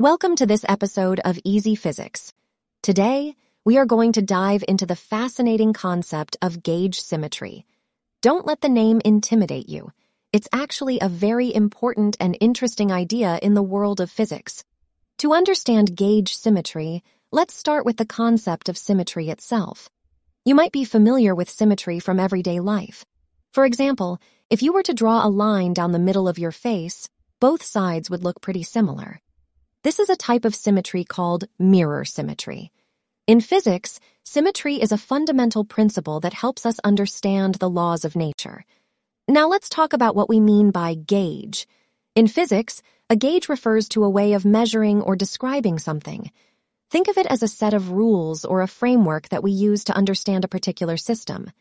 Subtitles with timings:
[0.00, 2.32] Welcome to this episode of Easy Physics.
[2.84, 7.66] Today, we are going to dive into the fascinating concept of gauge symmetry.
[8.22, 9.90] Don't let the name intimidate you.
[10.32, 14.62] It's actually a very important and interesting idea in the world of physics.
[15.18, 17.02] To understand gauge symmetry,
[17.32, 19.90] let's start with the concept of symmetry itself.
[20.44, 23.04] You might be familiar with symmetry from everyday life.
[23.52, 27.08] For example, if you were to draw a line down the middle of your face,
[27.40, 29.20] both sides would look pretty similar.
[29.84, 32.72] This is a type of symmetry called mirror symmetry.
[33.28, 38.64] In physics, symmetry is a fundamental principle that helps us understand the laws of nature.
[39.28, 41.68] Now let's talk about what we mean by gauge.
[42.16, 46.32] In physics, a gauge refers to a way of measuring or describing something.
[46.90, 49.96] Think of it as a set of rules or a framework that we use to
[49.96, 51.52] understand a particular system.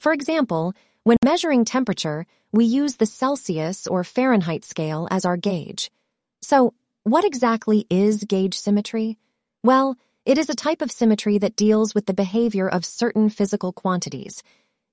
[0.00, 0.74] For example,
[1.04, 5.92] when measuring temperature, we use the Celsius or Fahrenheit scale as our gauge.
[6.40, 6.74] So,
[7.04, 9.18] what exactly is gauge symmetry?
[9.64, 13.72] Well, it is a type of symmetry that deals with the behavior of certain physical
[13.72, 14.42] quantities.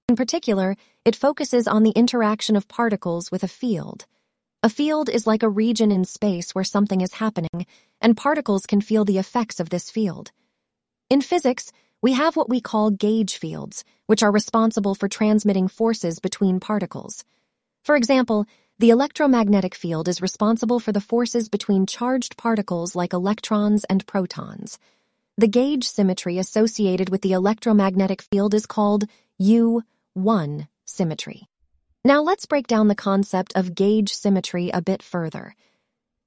[0.08, 0.76] In particular,
[1.06, 4.08] it focuses on the interaction of particles with a field.
[4.64, 7.68] A field is like a region in space where something is happening,
[8.02, 10.32] and particles can feel the effects of this field.
[11.12, 11.72] In physics,
[12.02, 17.24] we have what we call gauge fields, which are responsible for transmitting forces between particles.
[17.84, 18.48] For example,
[18.80, 24.80] the electromagnetic field is responsible for the forces between charged particles like electrons and protons.
[25.38, 29.04] The gauge symmetry associated with the electromagnetic field is called
[29.42, 31.50] U1 symmetry.
[32.06, 35.56] Now let's break down the concept of gauge symmetry a bit further.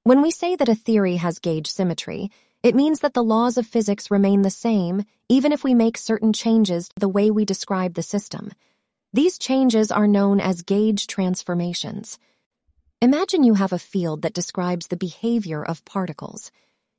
[0.03, 2.29] When we say that a theory has gauge symmetry,
[2.61, 6.33] it means that the laws of physics remain the same even if we make certain
[6.33, 8.51] changes to the way we describe the system.
[9.11, 12.19] These changes are known as gauge transformations.
[13.03, 16.53] Imagine you have a field that describes the behavior of particles.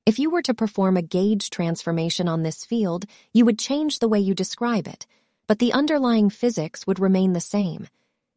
[0.05, 4.09] If you were to perform a gauge transformation on this field, you would change the
[4.09, 5.07] way you describe it,
[5.47, 7.89] but the underlying physics would remain the same.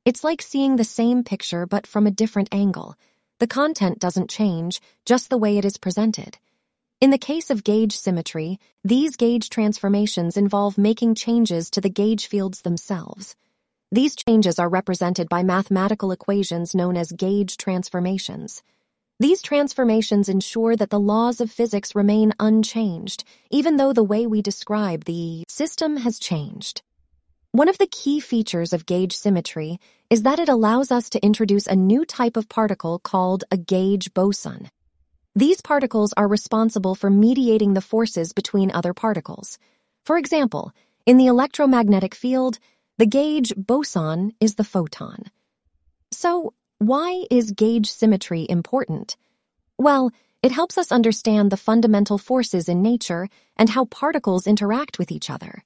[0.06, 2.96] It's like seeing the same picture but from a different angle.
[3.40, 6.38] The content doesn't change, just the way it is presented.
[7.02, 12.28] In the case of gauge symmetry, these gauge transformations involve making changes to the gauge
[12.28, 13.36] fields themselves.
[13.90, 18.62] These changes are represented by mathematical equations known as gauge transformations.
[19.22, 24.42] These transformations ensure that the laws of physics remain unchanged, even though the way we
[24.42, 26.82] describe the system has changed.
[27.54, 31.66] One of the key features of gauge symmetry is that it allows us to introduce
[31.66, 34.70] a new type of particle called a gauge boson.
[35.34, 39.58] These particles are responsible for mediating the forces between other particles.
[40.04, 40.74] For example,
[41.06, 42.60] in the electromagnetic field,
[42.98, 45.26] the gauge boson is the photon.
[46.12, 49.18] So, why is gauge symmetry important?
[49.78, 50.12] Well,
[50.42, 55.30] it helps us understand the fundamental forces in nature and how particles interact with each
[55.30, 55.64] other.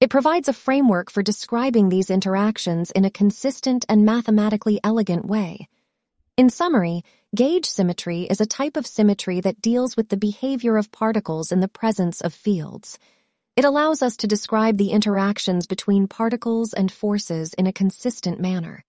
[0.00, 5.68] It provides a framework for describing these interactions in a consistent and mathematically elegant way.
[6.36, 7.02] In summary,
[7.34, 11.60] gauge symmetry is a type of symmetry that deals with the behavior of particles in
[11.60, 12.98] the presence of fields.
[13.60, 18.86] It allows us to describe the interactions between particles and forces in a consistent manner.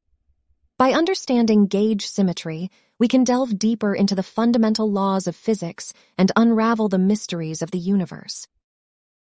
[0.77, 6.31] By understanding gauge symmetry, we can delve deeper into the fundamental laws of physics and
[6.37, 8.47] unravel the mysteries of the universe.